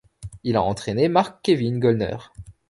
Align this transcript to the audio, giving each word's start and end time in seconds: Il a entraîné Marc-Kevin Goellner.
Il 0.43 0.55
a 0.55 0.63
entraîné 0.63 1.09
Marc-Kevin 1.09 1.79
Goellner. 1.79 2.17